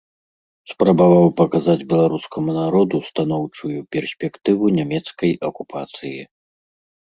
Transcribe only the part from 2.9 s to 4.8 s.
станоўчую перспектыву